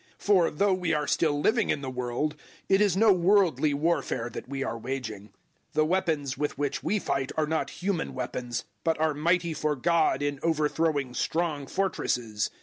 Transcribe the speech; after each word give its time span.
010:003 0.17 0.17
For, 0.17 0.49
though 0.49 0.73
we 0.73 0.95
are 0.95 1.05
still 1.05 1.39
living 1.39 1.69
in 1.69 1.81
the 1.81 1.89
world, 1.91 2.35
it 2.67 2.81
is 2.81 2.97
no 2.97 3.13
worldly 3.13 3.71
warfare 3.71 4.31
that 4.31 4.49
we 4.49 4.63
are 4.63 4.75
waging. 4.75 5.25
010:004 5.25 5.29
The 5.73 5.85
weapons 5.85 6.37
with 6.39 6.57
which 6.57 6.81
we 6.81 6.97
fight 6.97 7.31
are 7.37 7.45
not 7.45 7.69
human 7.69 8.15
weapons, 8.15 8.63
but 8.83 8.99
are 8.99 9.13
mighty 9.13 9.53
for 9.53 9.75
God 9.75 10.23
in 10.23 10.39
overthrowing 10.41 11.13
strong 11.13 11.67
fortresses. 11.67 12.49